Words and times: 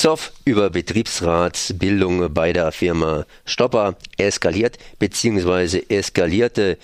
Zoff 0.00 0.32
über 0.46 0.70
Betriebsratsbildung 0.70 2.32
bei 2.32 2.54
der 2.54 2.72
Firma 2.72 3.26
Stopper 3.44 3.96
eskaliert 4.16 4.78
bzw. 4.98 5.82
eskalierte. 5.90 6.78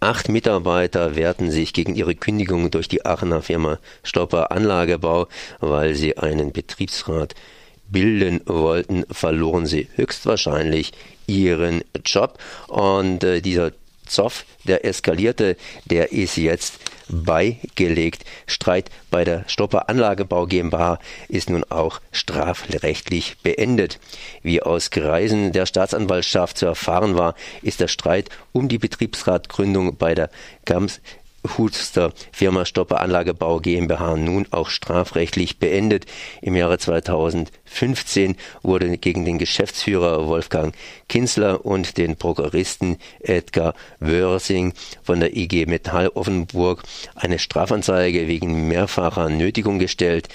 Acht 0.00 0.28
Mitarbeiter 0.28 1.16
wehrten 1.16 1.50
sich 1.50 1.72
gegen 1.72 1.94
ihre 1.94 2.14
Kündigung 2.14 2.70
durch 2.70 2.86
die 2.86 3.06
Aachener 3.06 3.40
Firma 3.40 3.78
Stopper 4.02 4.52
Anlagebau, 4.52 5.28
weil 5.60 5.94
sie 5.94 6.18
einen 6.18 6.52
Betriebsrat 6.52 7.34
bilden 7.88 8.42
wollten, 8.44 9.06
verloren 9.10 9.64
sie 9.64 9.88
höchstwahrscheinlich 9.94 10.92
ihren 11.26 11.82
Job. 12.04 12.38
Und 12.66 13.24
äh, 13.24 13.40
dieser 13.40 13.72
Zoff, 14.06 14.44
der 14.64 14.84
eskalierte, 14.84 15.56
der 15.86 16.12
ist 16.12 16.36
jetzt 16.36 16.74
beigelegt. 17.08 18.24
Streit 18.46 18.90
bei 19.10 19.24
der 19.24 19.44
Stopper 19.48 19.88
Anlagebau 19.88 20.46
GmbH 20.46 20.98
ist 21.28 21.50
nun 21.50 21.64
auch 21.64 22.00
strafrechtlich 22.12 23.36
beendet. 23.42 23.98
Wie 24.42 24.62
aus 24.62 24.90
Kreisen 24.90 25.52
der 25.52 25.66
Staatsanwaltschaft 25.66 26.58
zu 26.58 26.66
erfahren 26.66 27.16
war, 27.16 27.34
ist 27.62 27.80
der 27.80 27.88
Streit 27.88 28.28
um 28.52 28.68
die 28.68 28.78
Betriebsratgründung 28.78 29.96
bei 29.96 30.14
der 30.14 30.30
GAMS 30.64 31.00
Huster 31.56 32.12
Firma 32.32 32.64
Stopper 32.64 33.00
Anlagebau 33.00 33.60
GmbH 33.60 34.16
nun 34.16 34.46
auch 34.50 34.68
strafrechtlich 34.68 35.58
beendet. 35.58 36.06
Im 36.42 36.56
Jahre 36.56 36.78
2015 36.78 38.36
wurde 38.62 38.98
gegen 38.98 39.24
den 39.24 39.38
Geschäftsführer 39.38 40.26
Wolfgang 40.26 40.74
Kinsler 41.08 41.64
und 41.64 41.96
den 41.96 42.16
Prokuristen 42.16 42.98
Edgar 43.20 43.74
Wörsing 44.00 44.74
von 45.02 45.20
der 45.20 45.36
IG 45.36 45.66
Metall 45.66 46.08
Offenburg 46.08 46.82
eine 47.14 47.38
Strafanzeige 47.38 48.28
wegen 48.28 48.68
mehrfacher 48.68 49.28
Nötigung 49.30 49.78
gestellt. 49.78 50.28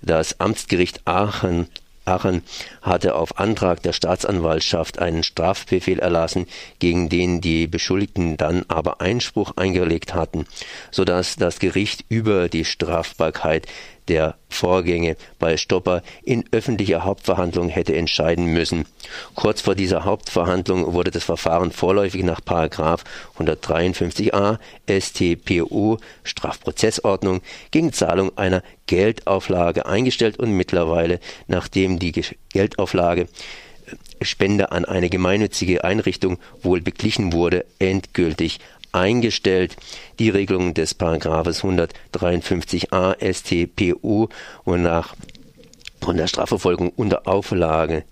Das 0.00 0.40
Amtsgericht 0.40 1.00
Aachen 1.06 1.68
Aachen 2.04 2.42
hatte 2.82 3.14
auf 3.14 3.38
Antrag 3.38 3.82
der 3.82 3.92
Staatsanwaltschaft 3.92 4.98
einen 4.98 5.22
Strafbefehl 5.22 5.98
erlassen, 5.98 6.46
gegen 6.78 7.08
den 7.08 7.40
die 7.40 7.66
Beschuldigten 7.66 8.36
dann 8.36 8.64
aber 8.68 9.00
Einspruch 9.00 9.56
eingelegt 9.56 10.14
hatten, 10.14 10.46
so 10.90 11.04
dass 11.04 11.36
das 11.36 11.58
Gericht 11.58 12.04
über 12.08 12.48
die 12.48 12.64
Strafbarkeit 12.64 13.66
der 14.08 14.36
Vorgänge 14.48 15.16
bei 15.38 15.56
Stopper 15.56 16.02
in 16.22 16.44
öffentlicher 16.52 17.04
Hauptverhandlung 17.04 17.68
hätte 17.68 17.96
entscheiden 17.96 18.46
müssen. 18.46 18.86
Kurz 19.34 19.60
vor 19.60 19.74
dieser 19.74 20.04
Hauptverhandlung 20.04 20.92
wurde 20.92 21.10
das 21.10 21.24
Verfahren 21.24 21.72
vorläufig 21.72 22.22
nach 22.22 22.40
153a 22.40 24.58
StPO 24.88 25.98
Strafprozessordnung 26.22 27.40
gegen 27.70 27.92
Zahlung 27.92 28.36
einer 28.36 28.62
Geldauflage 28.86 29.86
eingestellt 29.86 30.38
und 30.38 30.52
mittlerweile, 30.52 31.20
nachdem 31.46 31.98
die 31.98 32.12
Geldauflage 32.52 33.22
äh, 33.22 34.24
Spende 34.24 34.72
an 34.72 34.84
eine 34.84 35.08
gemeinnützige 35.08 35.84
Einrichtung 35.84 36.38
wohl 36.62 36.80
beglichen 36.80 37.32
wurde, 37.32 37.64
endgültig 37.78 38.60
eingestellt. 38.94 39.76
Die 40.18 40.30
Regelung 40.30 40.74
des 40.74 40.94
Paragraphes 40.94 41.62
153a 41.62 43.16
StPU, 43.32 44.28
wonach 44.64 45.14
von 46.00 46.16
der 46.16 46.26
Strafverfolgung 46.26 46.90
unter 46.90 47.26
Auflage 47.26 48.04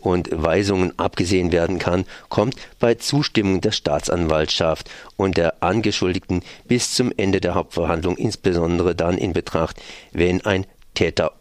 und 0.00 0.28
Weisungen 0.32 0.98
abgesehen 0.98 1.52
werden 1.52 1.78
kann, 1.78 2.04
kommt 2.28 2.54
bei 2.78 2.94
Zustimmung 2.94 3.60
der 3.60 3.72
Staatsanwaltschaft 3.72 4.88
und 5.16 5.36
der 5.36 5.62
Angeschuldigten 5.62 6.42
bis 6.66 6.94
zum 6.94 7.12
Ende 7.16 7.40
der 7.40 7.54
Hauptverhandlung 7.54 8.16
insbesondere 8.16 8.94
dann 8.94 9.18
in 9.18 9.32
Betracht, 9.32 9.80
wenn 10.12 10.44
ein 10.46 10.64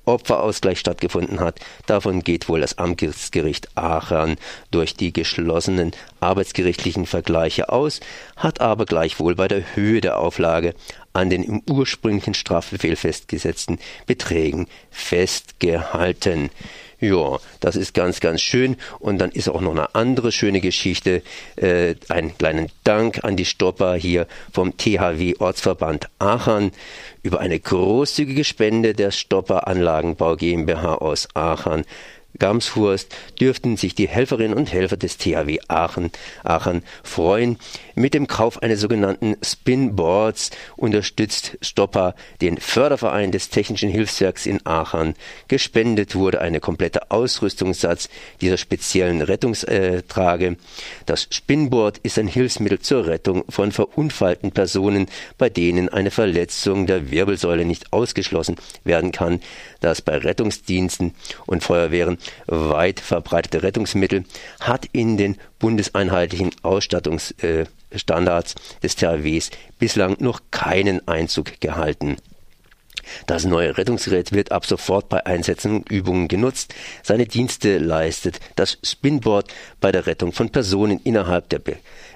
Täter-Opfer-Ausgleich 0.09 0.79
stattgefunden 0.79 1.39
hat. 1.39 1.59
Davon 1.85 2.21
geht 2.21 2.49
wohl 2.49 2.61
das 2.61 2.77
Amtsgericht 2.77 3.69
Aachen 3.75 4.37
durch 4.71 4.95
die 4.95 5.13
geschlossenen 5.13 5.91
arbeitsgerichtlichen 6.19 7.05
Vergleiche 7.05 7.69
aus, 7.69 7.99
hat 8.35 8.61
aber 8.61 8.85
gleichwohl 8.85 9.35
bei 9.35 9.47
der 9.47 9.75
Höhe 9.75 10.01
der 10.01 10.17
Auflage 10.17 10.73
an 11.13 11.29
den 11.29 11.43
im 11.43 11.61
ursprünglichen 11.69 12.33
Strafbefehl 12.33 12.95
festgesetzten 12.95 13.79
Beträgen 14.05 14.67
festgehalten. 14.91 16.49
Ja, 17.01 17.39
das 17.61 17.77
ist 17.77 17.93
ganz, 17.93 18.19
ganz 18.19 18.41
schön. 18.41 18.75
Und 18.99 19.19
dann 19.19 19.31
ist 19.31 19.47
auch 19.47 19.61
noch 19.61 19.71
eine 19.71 19.95
andere 19.95 20.31
schöne 20.31 20.59
Geschichte. 20.59 21.21
Äh, 21.55 21.95
einen 22.09 22.37
kleinen 22.37 22.69
Dank 22.83 23.23
an 23.23 23.37
die 23.37 23.45
Stopper 23.45 23.95
hier 23.95 24.27
vom 24.51 24.75
THW 24.75 25.35
Ortsverband 25.39 26.09
Aachen 26.19 26.71
über 27.23 27.39
eine 27.39 27.59
großzügige 27.59 28.43
Spende 28.43 28.93
der 28.93 29.11
Stopper 29.11 29.67
Anlagenbau 29.99 30.35
GmbH 30.35 31.01
aus 31.01 31.27
Aachen 31.33 31.83
Gamshurst 32.37 33.13
dürften 33.39 33.75
sich 33.75 33.95
die 33.95 34.07
Helferinnen 34.07 34.57
und 34.57 34.71
Helfer 34.71 34.97
des 34.97 35.17
THW 35.17 35.59
Aachen, 35.67 36.11
Aachen 36.43 36.83
freuen. 37.03 37.57
Mit 37.95 38.13
dem 38.13 38.27
Kauf 38.27 38.61
eines 38.61 38.79
sogenannten 38.79 39.35
Spinboards 39.43 40.51
unterstützt 40.77 41.57
Stopper 41.61 42.15
den 42.41 42.57
Förderverein 42.57 43.31
des 43.31 43.49
Technischen 43.49 43.89
Hilfswerks 43.89 44.45
in 44.45 44.65
Aachen. 44.65 45.15
Gespendet 45.47 46.15
wurde 46.15 46.39
eine 46.39 46.59
komplette 46.59 47.11
Ausrüstungssatz 47.11 48.09
dieser 48.41 48.57
speziellen 48.57 49.21
Rettungstrage. 49.21 50.55
Das 51.05 51.27
Spinboard 51.29 51.97
ist 51.99 52.19
ein 52.19 52.27
Hilfsmittel 52.27 52.79
zur 52.79 53.07
Rettung 53.07 53.43
von 53.49 53.71
verunfallten 53.71 54.51
Personen, 54.51 55.07
bei 55.37 55.49
denen 55.49 55.89
eine 55.89 56.11
Verletzung 56.11 56.85
der 56.85 57.11
Wirbelsäule 57.11 57.65
nicht 57.65 57.91
ausgeschlossen 57.91 58.55
werden 58.83 59.11
kann, 59.11 59.41
das 59.81 60.01
bei 60.01 60.17
Rettungsdiensten 60.17 61.13
und 61.45 61.63
Feuerwehren 61.63 62.18
weit 62.47 62.99
verbreitete 62.99 63.63
Rettungsmittel 63.63 64.25
hat 64.59 64.85
in 64.91 65.17
den 65.17 65.37
bundeseinheitlichen 65.59 66.51
Ausstattungsstandards 66.61 68.55
des 68.83 68.95
THWs 68.95 69.49
bislang 69.77 70.15
noch 70.19 70.41
keinen 70.51 71.07
Einzug 71.07 71.59
gehalten. 71.59 72.17
Das 73.25 73.45
neue 73.45 73.77
Rettungsgerät 73.77 74.31
wird 74.31 74.51
ab 74.51 74.65
sofort 74.65 75.09
bei 75.09 75.25
Einsätzen 75.25 75.77
und 75.77 75.91
Übungen 75.91 76.27
genutzt. 76.27 76.73
Seine 77.03 77.25
Dienste 77.25 77.77
leistet 77.77 78.39
das 78.55 78.77
Spinboard 78.83 79.51
bei 79.79 79.91
der 79.91 80.05
Rettung 80.05 80.31
von 80.31 80.49
Personen 80.49 80.99
innerhalb 81.03 81.49
der 81.49 81.61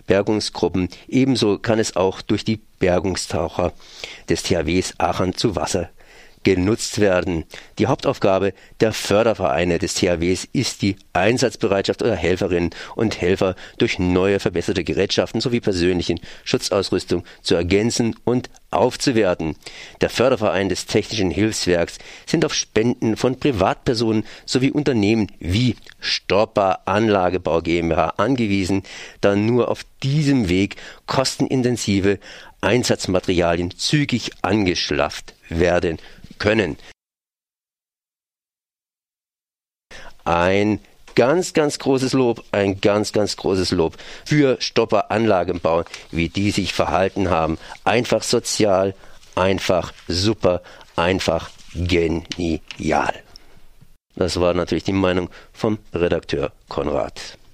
Bergungsgruppen. 0.08 0.90
Ebenso 1.08 1.58
kann 1.58 1.80
es 1.80 1.96
auch 1.96 2.22
durch 2.22 2.44
die 2.46 2.62
Bergungstaucher 2.80 3.74
des 4.30 4.44
THWs 4.44 4.94
Aachen 4.98 5.36
zu 5.36 5.56
Wasser 5.56 5.90
genutzt 6.44 7.00
werden. 7.00 7.46
Die 7.80 7.88
Hauptaufgabe 7.88 8.54
der 8.80 8.94
Fördervereine 8.94 9.80
des 9.80 9.96
THWs 9.96 10.48
ist 10.52 10.82
die 10.82 10.98
Einsatzbereitschaft 11.14 12.02
der 12.02 12.16
Helferinnen 12.16 12.72
und 12.96 13.22
Helfer 13.22 13.56
durch 13.78 14.00
neue 14.00 14.40
verbesserte 14.40 14.84
Gerätschaften 14.84 15.42
sowie 15.42 15.60
persönlichen 15.60 16.20
Schutzausrüstung 16.44 17.24
zu 17.42 17.56
ergänzen 17.56 18.16
und 18.24 18.50
aufzuwerten. 18.72 19.56
Der 20.02 20.10
Förderverein 20.10 20.70
des 20.70 20.86
Technischen 20.86 21.32
Hilfswerks 21.32 21.98
sind 22.26 22.46
auf 22.46 22.54
Spenden 22.54 23.16
von 23.16 23.40
Privatpersonen 23.40 24.26
sowie 24.46 24.72
Unternehmen 24.72 25.32
wie 25.40 25.76
Stopper 26.00 26.80
Anlagebau 26.86 27.62
GmbH 27.62 28.14
angewiesen, 28.18 28.84
da 29.22 29.36
nur 29.36 29.70
auf 29.70 29.82
diesem 30.02 30.50
Weg 30.50 30.76
kostenintensive 31.06 32.20
Einsatzmaterialien 32.62 33.72
zügig 33.78 34.32
angeschafft 34.42 35.36
werden 35.50 36.00
können. 36.40 36.78
Ein 40.26 40.80
ganz, 41.16 41.54
ganz 41.54 41.80
großes 41.80 42.14
Lob, 42.14 42.44
ein 42.52 42.82
ganz, 42.82 43.12
ganz 43.12 43.36
großes 43.36 43.72
Lob 43.72 43.98
für 44.26 44.58
Stopper 44.60 45.12
Anlagenbau, 45.12 45.84
wie 46.12 46.30
die 46.30 46.52
sich 46.52 46.74
verhalten 46.74 47.30
haben. 47.30 47.58
Einfach 47.84 48.24
sozial, 48.24 48.96
einfach 49.36 49.94
super, 50.08 50.62
einfach 50.96 51.50
genial. 51.76 53.14
Das 54.16 54.40
war 54.40 54.54
natürlich 54.54 54.84
die 54.84 54.94
Meinung 54.94 55.30
vom 55.52 55.80
Redakteur 55.94 56.52
Konrad. 56.70 57.38